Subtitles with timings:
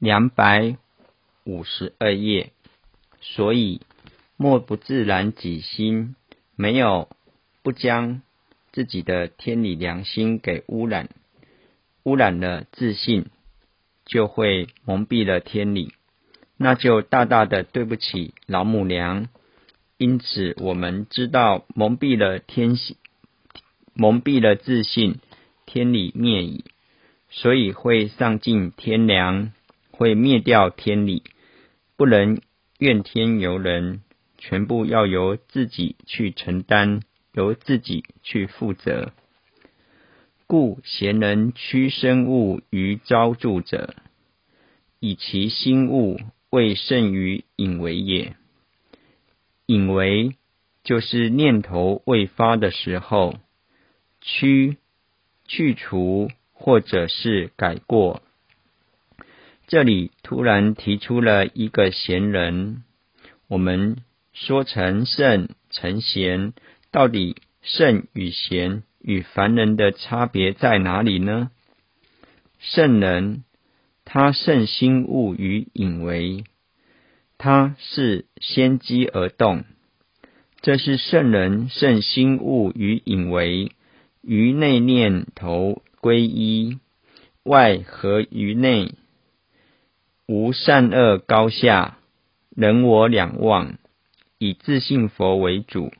[0.00, 0.76] 两百
[1.44, 2.50] 五十二页。
[3.20, 3.82] 所以，
[4.36, 6.16] 莫不自然己心，
[6.56, 7.08] 没有
[7.62, 8.22] 不将
[8.72, 11.10] 自己的天理良心给污染，
[12.02, 13.26] 污染了自信，
[14.06, 15.92] 就会蒙蔽了天理，
[16.56, 19.28] 那就大大的对不起老母娘。
[19.98, 22.96] 因此，我们知道蒙蔽了天性，
[23.92, 25.20] 蒙蔽了自信，
[25.66, 26.64] 天理灭矣。
[27.28, 29.52] 所以会丧尽天良，
[30.00, 31.24] 会灭掉天理，
[31.98, 32.40] 不能
[32.78, 34.00] 怨天尤人，
[34.38, 37.02] 全部要由自己去承担，
[37.34, 39.12] 由自己去负责。
[40.46, 43.94] 故贤人屈生物于昭著者，
[45.00, 48.36] 以其心物未胜于隐为也。
[49.66, 50.34] 隐为
[50.82, 53.36] 就是念头未发的时候，
[54.22, 54.78] 屈
[55.46, 56.30] 去除。
[56.62, 58.22] 或者是改过，
[59.70, 62.82] 这里突然提出了一个贤人。
[63.46, 63.98] 我们
[64.32, 66.54] 说成圣成贤，
[66.90, 71.52] 到底圣与贤与凡人的差别在哪里呢？
[72.58, 73.44] 圣人
[74.04, 76.42] 他圣心物于隐为，
[77.38, 79.62] 他是先机而动，
[80.62, 83.70] 这是圣人圣心物于隐为
[84.20, 85.84] 于内念头。
[86.00, 86.80] 归一，
[87.44, 88.94] 外合于内，
[90.32, 91.98] 无善恶高下，
[92.54, 93.78] 人我两忘，
[94.38, 95.92] 以自信佛为主，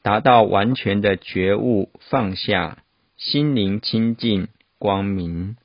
[0.00, 2.78] 达到完全的觉悟放下，
[3.18, 5.58] 心灵清净光明，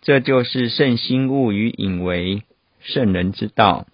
[0.00, 2.42] 这就是圣心物与隐为
[2.80, 3.86] 圣人之道。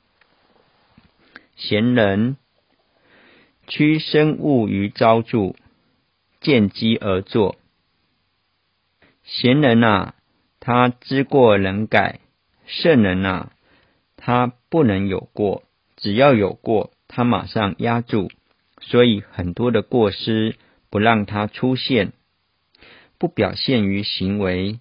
[1.55, 2.39] 贤人
[3.66, 5.55] 屈身物于昭著，
[6.41, 7.56] 见机而作。
[9.24, 10.14] 贤人啊，
[10.58, 12.20] 他知过能改；
[12.64, 13.52] 圣人啊，
[14.29, 15.62] 他不能有过，
[15.97, 18.31] 只要有过，他马上压住。
[18.83, 20.57] 所以很多的过失
[20.91, 22.13] 不让他出现，
[23.17, 24.80] 不表现于行为。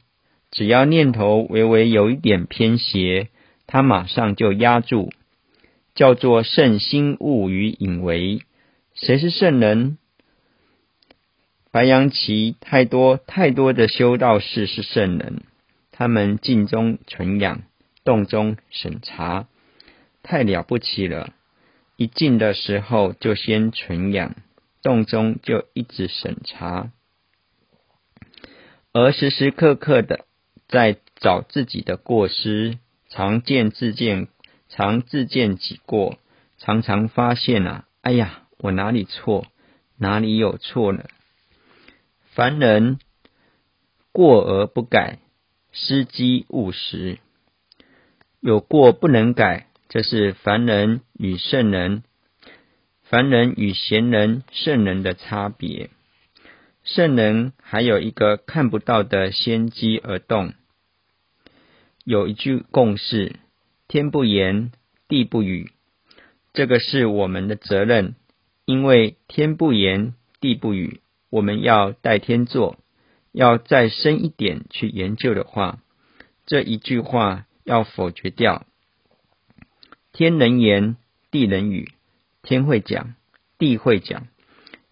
[0.51, 3.29] 只要念头微微有一点偏斜，
[3.67, 5.13] 他马上就压住，
[5.95, 8.41] 叫做圣心物于隐为。
[8.95, 9.97] 谁是圣人？
[11.71, 15.43] 白羊旗太多太多的修道士是圣人，
[15.93, 17.61] 他们静中存养，
[18.07, 19.49] 洞中审查，
[20.23, 21.33] 太了不起了。
[21.97, 24.33] 一进的时候就先存养，
[24.81, 26.89] 洞中就一直审查，
[28.93, 30.23] 而时时刻刻的
[30.69, 32.77] 在找自己的过失，
[33.09, 34.29] 常见自见，
[34.69, 36.17] 常自见己过，
[36.57, 39.47] 常常发现啊，哎呀，我哪里错，
[39.97, 41.03] 哪里有错呢？
[42.31, 42.99] 凡人
[44.13, 45.19] 过而不改，
[45.73, 47.19] 失机误时。
[48.47, 52.03] 有过不能改，这是凡人与圣人、
[53.03, 55.89] 凡人与贤人、圣人的差别。
[56.85, 60.53] 圣人还有一个看不到的先机而动。
[62.05, 63.35] 有一句共识：
[63.89, 64.71] 天不言，
[65.09, 65.73] 地不语。
[66.53, 68.15] 这个是我们的责任，
[68.63, 71.01] 因为天不言，地不语。
[71.29, 72.77] 我们要代天做，
[73.33, 75.79] 要再深一点去研究的话，
[76.45, 78.65] 这一句话要否决掉。
[80.13, 80.95] 天能言，
[81.29, 81.91] 地能语，
[82.41, 83.15] 天会讲，
[83.57, 84.27] 地会讲，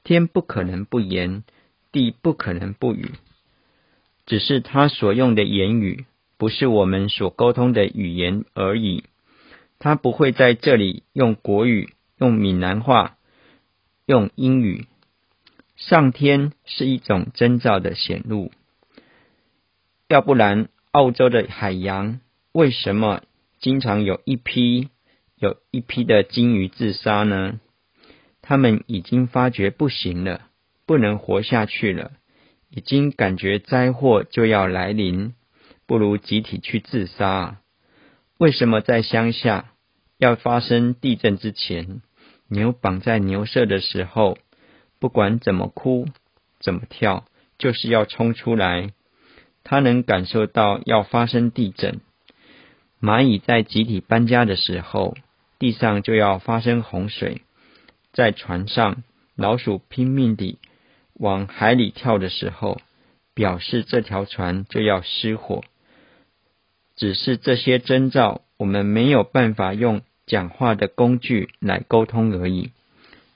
[0.03, 1.43] 天不可能不言，
[1.93, 3.13] 地不可能不语，
[4.25, 6.05] 只是他所用的言语
[6.37, 9.05] 不是我们所沟通的语言而已。
[9.79, 13.17] 他不会在这里用国语、用闽南话、
[14.05, 14.87] 用英语。
[15.77, 18.51] 上天是一种征兆的显露，
[20.09, 22.19] 要不然澳洲的海洋
[22.55, 23.21] 为什么
[23.59, 24.87] 经常有一批
[25.35, 27.59] 有一批的鲸鱼自杀呢？
[28.41, 30.47] 他们已经发觉不行了，
[30.85, 32.13] 不能活下去了，
[32.69, 35.33] 已经感觉灾祸就要来临，
[35.85, 37.57] 不如集体去自杀。
[38.37, 39.73] 为什么在乡下
[40.17, 42.01] 要发生地震之前，
[42.47, 44.37] 牛绑在牛舍的时候？
[44.97, 46.07] 不管怎么哭，
[46.61, 47.25] 怎么跳，
[47.57, 48.93] 就是要冲出来。
[49.65, 51.99] 他能感受到要发生地震。
[53.05, 55.15] 蚂蚁在集体搬家的时候，
[55.59, 57.43] 地上就要发生洪水。
[58.13, 59.03] 在船上，
[59.35, 60.57] 老鼠拼命地
[61.13, 62.81] 往海里跳的时候，
[63.35, 65.63] 表示这条船就要失火。
[66.95, 72.71] 只是这些征兆，我们没有办法用讲话的工具来沟通而已。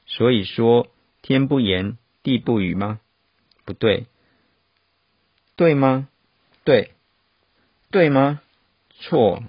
[0.08, 0.88] 所以说。
[1.22, 3.02] 天不言，地不语吗？
[3.66, 4.06] 不对，
[5.58, 6.08] 对吗？
[6.64, 6.94] 对，
[7.92, 8.40] 对吗？
[9.00, 9.44] 错。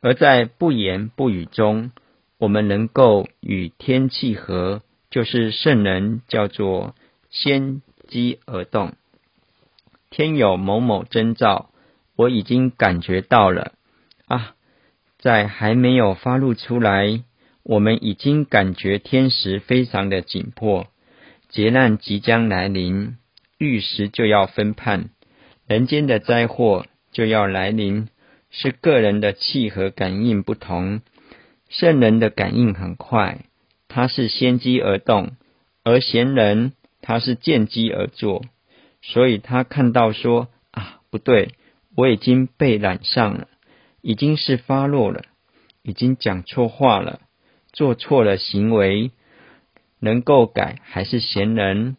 [0.00, 1.90] 而在不言不语中，
[2.38, 6.94] 我们能够与天气合，就是圣人叫做
[7.30, 8.92] 先机而动。
[10.10, 11.70] 天有某某征兆，
[12.14, 13.72] 我已经感觉到了
[14.26, 14.54] 啊，
[15.18, 17.22] 在还没有发露出来，
[17.62, 20.86] 我们已经感觉天时非常的紧迫，
[21.48, 23.16] 劫难即将来临，
[23.58, 25.10] 玉石就要分判，
[25.66, 28.08] 人间的灾祸就要来临。
[28.58, 31.02] 是个人的气和感应不同，
[31.68, 33.44] 圣人的感应很快，
[33.86, 35.32] 他是先机而动；
[35.84, 36.72] 而贤人
[37.02, 38.46] 他是见机而作，
[39.02, 41.50] 所以他看到说啊，不对，
[41.94, 43.46] 我已经被染上了，
[44.00, 45.24] 已经是发落了，
[45.82, 47.20] 已经讲错话了，
[47.74, 49.10] 做错了行为，
[50.00, 51.98] 能够改还是贤人？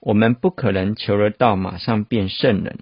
[0.00, 2.80] 我们不可能求得到马上变圣人。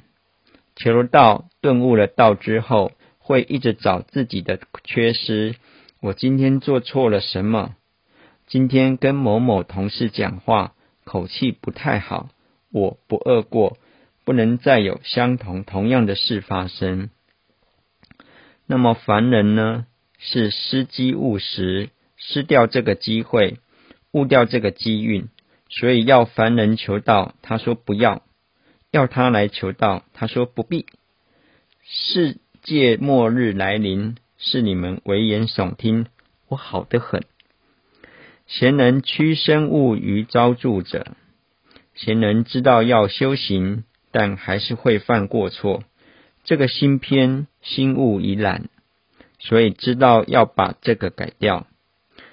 [0.83, 5.57] 求道，顿悟了道之后，会一直找自己的缺失。
[6.01, 7.75] 我今天做错了什么？
[8.47, 10.73] 今天跟某某同事讲话，
[11.05, 12.31] 口气不太好。
[12.73, 13.77] 我不恶过，
[14.25, 17.11] 不能再有相同同样的事发生。
[18.67, 19.85] 那么凡人呢？
[20.19, 23.59] 是失机误时，失掉这个机会，
[24.13, 25.29] 误掉这个机运，
[25.69, 28.23] 所以要凡人求道，他说不要。
[28.91, 30.87] 要他来求道，他说不必。
[31.85, 36.07] 世界末日来临，是你们危言耸听，
[36.49, 37.25] 我好得很。
[38.47, 41.15] 贤人屈身物于遭助者，
[41.95, 45.85] 贤人知道要修行，但还是会犯过错。
[46.43, 48.69] 这个心偏心物已懒，
[49.39, 51.69] 所以知道要把这个改掉。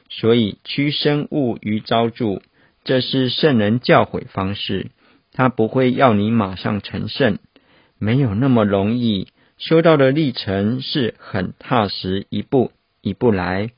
[0.10, 2.42] 所以屈身物于遭助，
[2.84, 4.88] 这是圣人教诲方式。
[5.38, 7.38] 他不会要你马上成圣，
[8.00, 9.28] 没有那么容易。
[9.60, 13.70] 修道的历程是很踏实，一步一步来。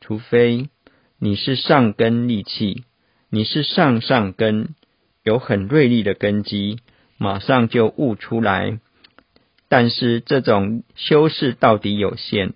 [0.00, 0.68] 除非
[1.18, 2.84] 你是上根利器，
[3.28, 4.76] 你是上上根，
[5.24, 6.78] 有很锐利的根基，
[7.18, 8.78] 马上就悟出来。
[9.68, 12.52] 但是这种修饰到底有限，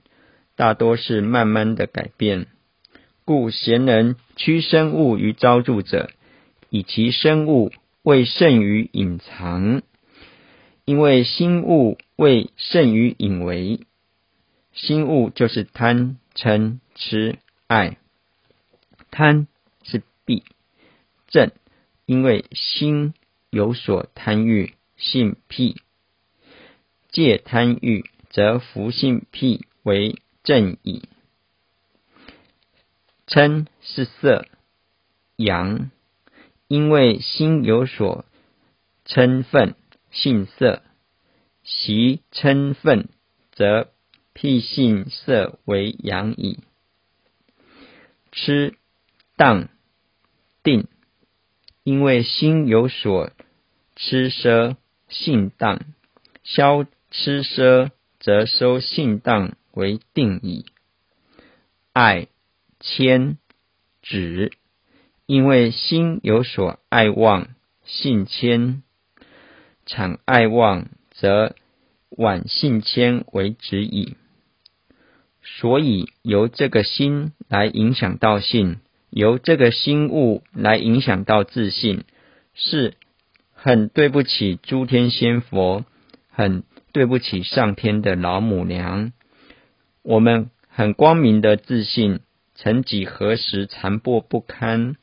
[0.55, 2.47] 大多是慢慢的改变。
[3.25, 6.09] 故贤人屈生物于招著者，
[6.71, 7.73] 以其生物。
[8.05, 9.81] 为胜于隐藏，
[10.85, 13.81] 因为心物为胜于隐为。
[14.75, 17.97] 心物就是贪嗔痴爱，
[19.11, 19.47] 贪
[19.85, 20.45] 是弊
[21.29, 21.51] 正，
[22.05, 23.15] 因为心
[23.49, 25.81] 有所贪欲，性癖。
[27.11, 31.09] 戒贪欲，则福性癖为正矣。
[33.27, 34.47] 嗔是色
[35.37, 35.91] 阳。
[36.75, 38.25] 因为心有所
[39.06, 39.76] 嗔忿，
[40.11, 40.82] 性色
[41.62, 43.06] 习嗔忿，
[43.53, 43.93] 则
[44.32, 46.59] 辟性色为阳矣。
[48.32, 48.75] 吃
[49.37, 49.69] 当
[50.65, 50.88] 定，
[51.85, 53.31] 因为心有所
[53.94, 54.75] 吃奢，
[55.09, 55.81] 性当
[56.43, 56.82] 消
[57.12, 60.67] 吃奢，则收性当为定矣。
[61.93, 62.27] 爱
[62.81, 63.38] 谦
[64.03, 64.50] 止。
[65.26, 67.49] 因为心有所爱望，
[67.85, 68.82] 性谦；
[69.87, 71.55] 产爱望，则
[72.11, 74.17] 晚性谦为止矣。
[75.43, 82.05] 所以由这个心来影响到性，由这个心物来影响到自信，
[82.53, 82.94] 是
[83.53, 85.84] 很对不起诸天仙佛，
[86.29, 89.13] 很对不起上天的老母娘。
[90.03, 92.20] 我们很光明的自信，
[92.55, 94.96] 曾几何时残破不堪。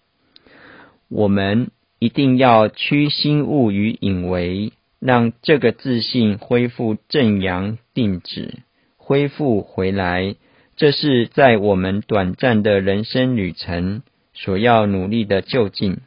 [1.14, 8.60] 我们一定要屈心物于隐为，让这个自信恢复正阳定止，
[8.96, 10.36] 恢复回来。
[10.78, 14.04] 这是在我们短暂的人生旅程
[14.34, 15.98] 所要努力的就近，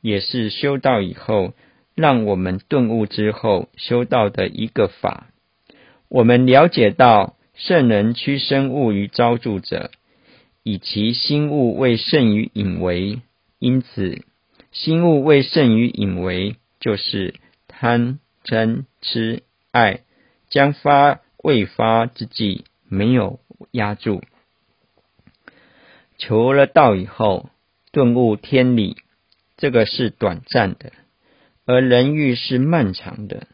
[0.00, 1.52] 也是修道以后
[1.94, 5.26] 让我们顿悟之后修道的一个法。
[6.08, 9.90] 我们了解到圣人屈生物于招著者，
[10.62, 13.20] 以其心物为胜于隐为，
[13.58, 14.24] 因此。
[14.72, 17.34] 心物未胜于隐为，就是
[17.66, 20.02] 贪嗔痴爱，
[20.48, 23.40] 将发未发之际没有
[23.72, 24.22] 压住。
[26.18, 27.50] 求了道以后，
[27.92, 28.96] 顿悟天理，
[29.56, 30.92] 这个是短暂的，
[31.66, 33.48] 而人欲是漫长的。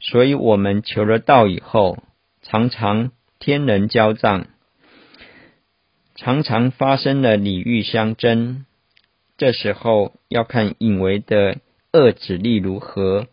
[0.00, 2.02] 所以我们求了道以后，
[2.42, 4.48] 常常天人交战，
[6.16, 8.64] 常常发生了礼欲相争。
[9.40, 11.60] 这时候要看隐为的
[11.94, 13.26] 恶指力如何，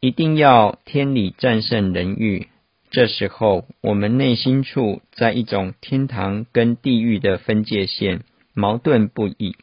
[0.00, 2.48] 一定要天理战胜人欲，
[2.90, 8.20] 这时候我们内心处在一种天堂跟地狱的分界线，
[8.52, 9.56] 矛盾不已。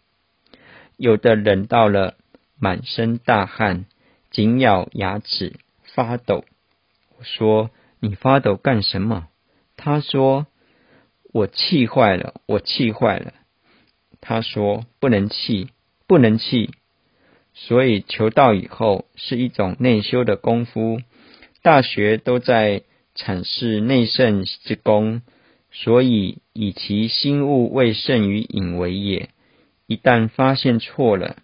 [0.97, 2.15] 有的冷到了
[2.57, 3.85] 满身大汗，
[4.31, 6.43] 紧咬牙齿发抖。
[7.19, 7.69] 我说
[8.01, 9.27] ：“你发抖干什么？”
[9.77, 10.47] 他说
[11.31, 13.33] ：“我气坏了，我气坏了。”
[14.21, 15.69] 他说：“不能气，
[16.07, 16.71] 不能气。”
[17.53, 21.01] 所以求道以后是一种内修的功夫。
[21.61, 22.83] 大学都在。
[23.15, 25.23] 阐释内圣之功，
[25.71, 29.29] 所以以其心物未胜于隐为也。
[29.87, 31.35] 一旦发现错了，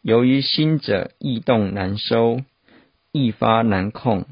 [0.00, 2.42] 由于心者易动难收，
[3.10, 4.26] 易发难控，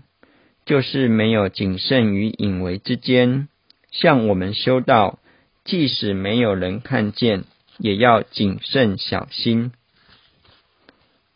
[0.65, 3.49] 就是没有谨慎于隐为之间。
[3.91, 5.19] 像我们修道，
[5.65, 7.43] 即使没有人看见，
[7.79, 9.73] 也要谨慎小心。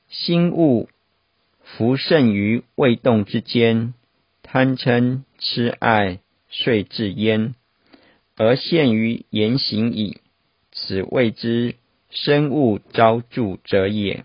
[0.09, 0.89] 心物
[1.63, 3.95] 浮盛于未动之间。
[4.43, 6.19] 贪嗔痴爱
[6.49, 7.55] 遂至焉，
[8.37, 10.21] 而陷于言行矣。
[10.73, 11.77] 此谓之
[12.11, 14.25] 生物招住者也。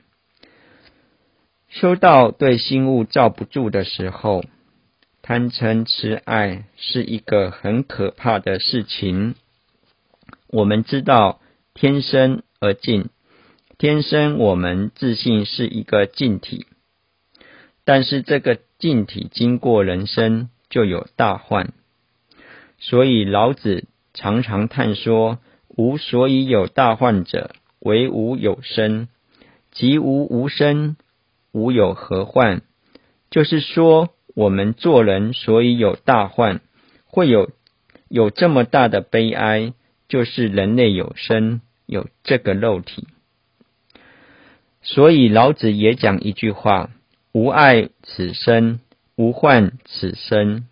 [1.69, 4.43] 修道对心物罩不住的时候，
[5.21, 9.35] 贪嗔痴爱是一个很可怕的事情。
[10.47, 11.39] 我们知道
[11.75, 13.09] 天生而静，
[13.77, 16.65] 天生我们自信是一个静体，
[17.83, 18.57] 但是这个。
[18.77, 21.71] 净体经过人生就有大患，
[22.77, 25.39] 所以老子常常叹说
[25.77, 29.07] ：“无所以有大患者，唯无有生。
[29.71, 30.97] 即无无生，
[31.53, 32.63] 无有何患？”
[33.31, 36.59] 就是说，我们做人所以有大患，
[37.05, 37.49] 会有
[38.09, 39.73] 有这么大的悲哀，
[40.07, 43.07] 就是人类有生，有这个肉体。
[44.81, 46.89] 所以老子也讲一句话。
[47.31, 48.79] 无爱此生，
[49.17, 50.69] 无患此生。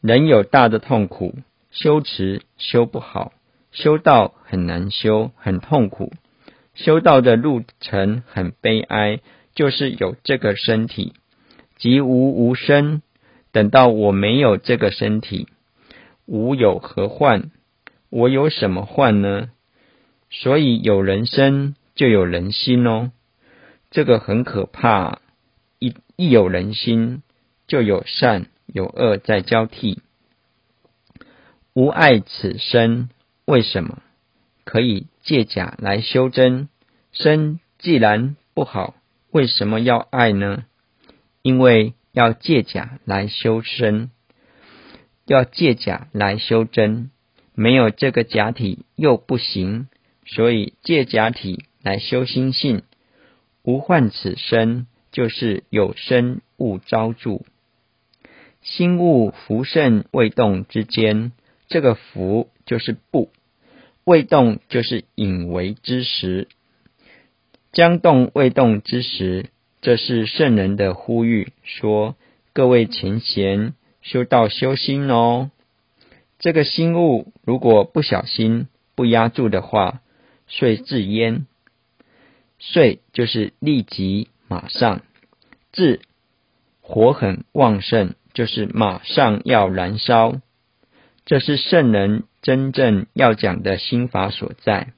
[0.00, 1.34] 人有大的痛苦，
[1.70, 3.34] 修持修不好，
[3.70, 6.10] 修道很难修，很痛苦。
[6.74, 9.20] 修道的路程很悲哀，
[9.54, 11.12] 就是有这个身体，
[11.76, 13.02] 即无无生。
[13.52, 15.48] 等到我没有这个身体，
[16.24, 17.50] 无有何患？
[18.10, 19.50] 我有什么患呢？
[20.30, 23.10] 所以有人生就有人心哦，
[23.90, 25.20] 这个很可怕。
[25.78, 27.22] 一一有人心，
[27.66, 30.02] 就有善有恶在交替。
[31.72, 33.08] 无爱此生，
[33.46, 34.02] 为什么
[34.64, 36.68] 可以借假来修真？
[37.12, 38.94] 身既然不好，
[39.30, 40.64] 为什么要爱呢？
[41.42, 44.10] 因为要借假来修身，
[45.26, 47.10] 要借假来修真。
[47.60, 49.88] 没有这个假体又不行，
[50.24, 52.82] 所以借假体来修心性。
[53.62, 54.86] 无患此身。
[55.12, 57.44] 就是有身勿招住，
[58.62, 61.32] 心物浮盛未动之间，
[61.66, 63.32] 这个浮就是不，
[64.04, 66.46] 未动就是隐为之时，
[67.72, 69.46] 将动未动之时，
[69.80, 72.14] 这是圣人的呼吁，说
[72.52, 75.50] 各位前贤修道修心哦，
[76.40, 78.66] 这个心物如果不小心
[78.96, 80.00] 不压住的话，
[80.48, 81.46] 遂自焉，
[82.58, 84.28] 遂就是立即。
[84.48, 85.02] 马上，
[85.70, 86.00] 智
[86.80, 90.40] 火很旺盛，就是马上要燃烧。
[91.24, 94.92] 这是圣人真正要讲的心法所在。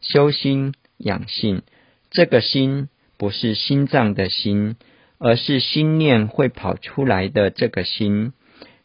[0.00, 1.62] 修心养性，
[2.10, 4.74] 这个心不是心脏的心，
[5.18, 8.32] 而是心念会跑出来的这个心，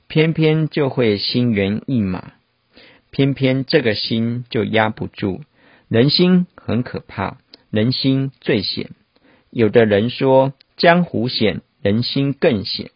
[0.08, 2.34] 偏偏就会心猿意马，
[3.12, 5.42] 偏偏这个心就压不住。
[5.88, 7.38] 人心很可怕，
[7.70, 8.92] 人心最险。
[9.52, 12.92] 有的人说江湖险，人心更险，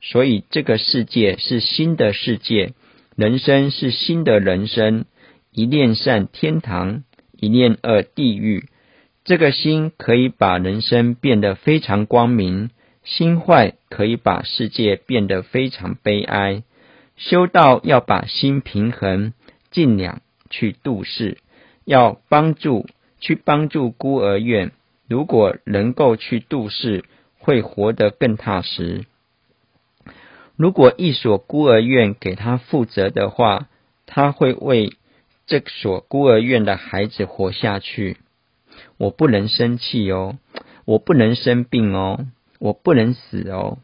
[0.00, 2.74] 所以这个世界是新的世界，
[3.16, 5.04] 人生是新的人生。
[5.52, 7.04] 一念善天堂，
[7.38, 8.68] 一念恶地狱。
[9.24, 12.70] 这个心可以把人生变得非常光明，
[13.04, 16.62] 心坏可以把世界变得非常悲哀。
[17.16, 19.32] 修道要把心平衡，
[19.70, 21.38] 尽量去度世，
[21.84, 22.86] 要帮助
[23.20, 24.72] 去帮助孤儿院。
[25.08, 27.04] 如果能够去度世，
[27.38, 29.04] 会活得更踏实。
[30.56, 33.68] 如果一所孤儿院给他负责的话，
[34.06, 34.96] 他会为
[35.46, 38.16] 这所孤儿院的孩子活下去。
[38.96, 40.38] 我不能生气哦，
[40.84, 42.26] 我不能生病哦，
[42.62, 43.78] 我不能死哦，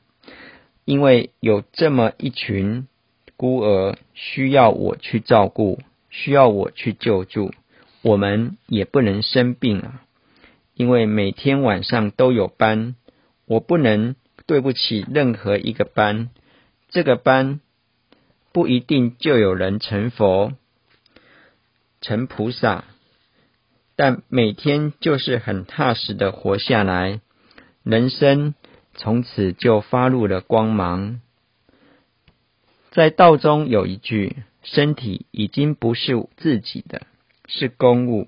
[0.84, 2.86] 因为有这么一群
[3.36, 5.80] 孤儿需要我去照顾，
[6.10, 7.50] 需要我去救助。
[8.02, 10.04] 我们也不能生病啊。
[10.74, 12.94] 因为每天晚上都有班，
[13.46, 14.14] 我不能
[14.46, 16.30] 对不起任何一个班。
[16.88, 17.58] 这个班
[18.52, 20.52] 不一定就有人成佛、
[22.00, 22.84] 成菩萨，
[23.96, 27.20] 但每天就是很踏实的活下来，
[27.82, 28.54] 人生
[28.98, 31.20] 从此就发露了光芒。
[32.90, 37.06] 在道中有一句：“身体已经不是自己的，
[37.46, 38.26] 是公物，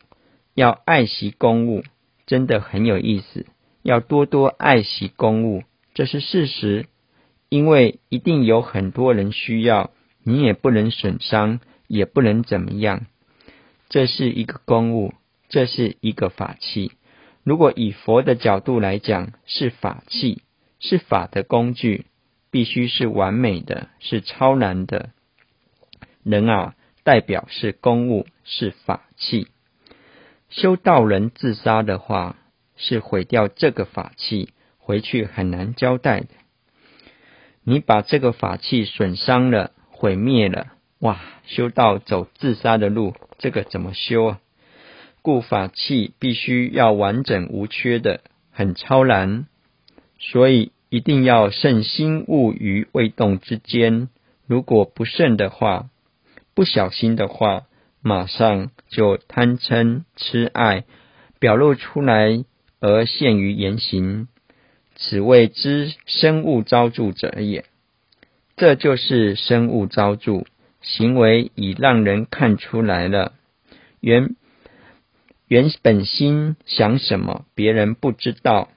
[0.54, 1.82] 要爱惜公物。”
[2.26, 3.46] 真的很有意思，
[3.82, 6.86] 要多多爱惜公物，这是事实。
[7.48, 9.90] 因为一定有很多人需要，
[10.22, 11.58] 你也不能损伤，
[11.88, 13.06] 也不能怎么样。
[13.88, 15.14] 这是一个公物，
[15.48, 16.92] 这是一个法器。
[17.42, 20.42] 如果以佛的角度来讲，是法器，
[20.80, 22.06] 是法的工具，
[22.50, 25.10] 必须是完美的，是超然的。
[26.24, 29.48] 人啊，代表是公物，是法器。
[30.48, 32.36] 修道人自杀的话，
[32.76, 36.28] 是毁掉这个法器，回去很难交代的。
[37.62, 41.20] 你把这个法器损伤了、毁灭了，哇！
[41.46, 44.40] 修道走自杀的路，这个怎么修啊？
[45.20, 48.20] 故法器必须要完整无缺的，
[48.50, 49.46] 很超然，
[50.20, 54.08] 所以一定要慎心物于未动之间。
[54.46, 55.90] 如果不慎的话，
[56.54, 57.64] 不小心的话。
[58.02, 60.84] 马上就贪嗔痴爱
[61.38, 62.46] 表露出来，
[62.80, 64.26] 而陷于言行，
[64.96, 67.66] 此谓之生物招助者也。
[68.56, 70.46] 这就是生物招助
[70.80, 73.34] 行为，已让人看出来了。
[74.00, 74.34] 原
[75.46, 78.70] 原本心想什么，别人不知道。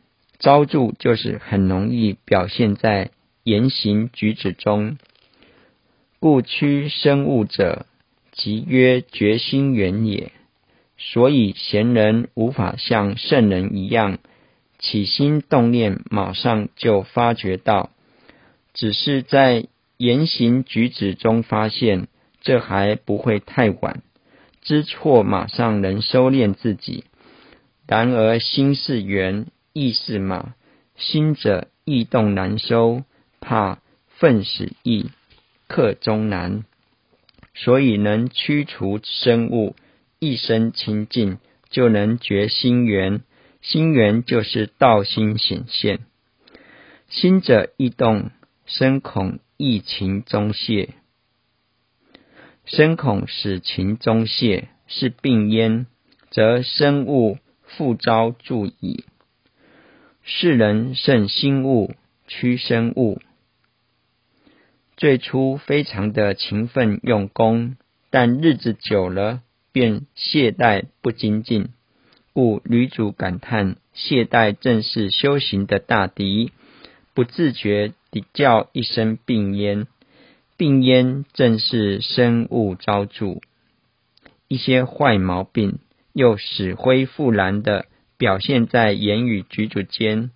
[0.43, 3.11] 招助就是很容易表现在
[3.43, 4.97] 言行举止中，
[6.19, 7.87] 故趋生物者。
[8.35, 10.31] 即曰决心缘也，
[10.97, 14.17] 所以贤人无法像圣人一样
[14.79, 17.91] 起心动念，马上就发觉到，
[18.73, 22.07] 只是在言行举止中发现，
[22.41, 24.01] 这还不会太晚。
[24.63, 27.03] 知错马上能收敛自己，
[27.85, 30.53] 然而心是缘，意是马，
[30.95, 33.03] 心者意动难收，
[33.41, 35.09] 怕愤使意，
[35.67, 36.63] 克终难。
[37.55, 39.75] 所以能驱除生物，
[40.19, 43.21] 一生清净，就能觉心源。
[43.61, 46.01] 心源就是道心显现。
[47.07, 48.29] 心者易动，
[48.65, 50.89] 生恐易情中泄。
[52.65, 55.87] 生恐使情中泄，是病焉，
[56.29, 59.05] 则生物复招注矣。
[60.25, 61.95] 世人胜心物，
[62.27, 63.19] 屈生物。
[64.95, 67.75] 最初非常的勤奋用功，
[68.09, 69.41] 但日子久了
[69.73, 71.67] 便懈怠不精进，
[72.31, 76.53] 故女主感叹：懈怠正是修行的大敌，
[77.13, 79.87] 不自觉地叫一声病焉。
[80.55, 83.41] 病焉正是生物招助，
[84.47, 85.79] 一些坏毛病
[86.13, 87.87] 又死灰复燃的
[88.23, 90.31] 表现在言语举止间。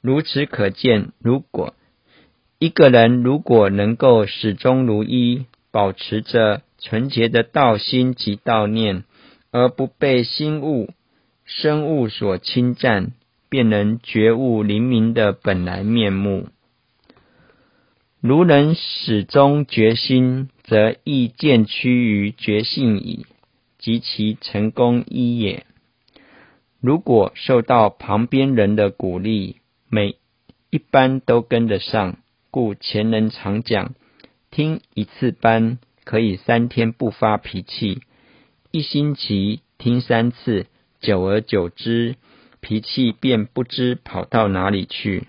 [0.00, 1.74] 如此可见，如果
[2.58, 9.04] 一个人如果能够始终如一，保持着纯洁的道心及道念，
[9.52, 10.90] 而不被心物、
[11.44, 13.12] 生物所侵占，
[13.48, 16.48] 便能觉悟灵明的本来面目。
[18.20, 23.24] 如能始终决心，则亦渐趋于觉性矣，
[23.78, 25.64] 及其成功一也。
[26.80, 29.56] 如果受到旁边人的鼓励，
[29.88, 30.16] 每
[30.70, 32.16] 一般都跟得上。
[32.50, 33.94] 故前人常讲，
[34.50, 38.00] 听一次班可以三天不发脾气，
[38.72, 40.66] 一星期听三次，
[41.00, 42.16] 久而久之，
[42.60, 45.28] 脾气便不知跑到哪里去。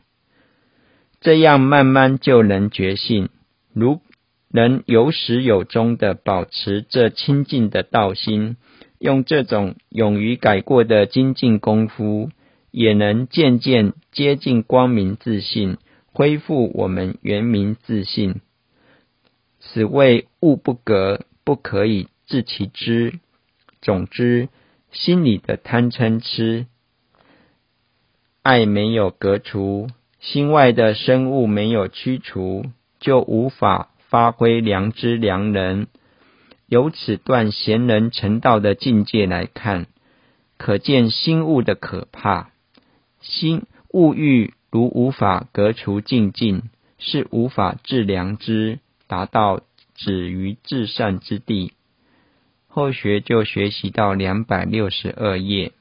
[1.20, 3.30] 这样慢慢就能觉性。
[3.74, 4.02] 如
[4.50, 8.58] 能有始有终的保持这清净的道心，
[9.02, 12.30] 用这种勇于改过的精进功夫，
[12.70, 15.78] 也能渐渐接近光明自信。
[16.14, 18.42] 恢复我们原名自信，
[19.60, 23.20] 此谓物不革，不可以治其知。
[23.82, 24.50] 总之，
[24.92, 26.68] 心里的贪嗔痴
[28.44, 29.88] 爱没有革除，
[30.20, 32.66] 心外的生物没有驱除，
[33.00, 35.88] 就无法发挥良知良能。
[36.72, 39.88] 由此段贤人成道的境界来看，
[40.58, 42.52] 可见心物的可怕。
[43.20, 44.54] 心物欲。
[44.72, 49.64] 如无法隔除净境，是无法治良知，达到
[49.96, 51.74] 止于至善之地。
[52.68, 55.74] 后学就学习到两百六十二页。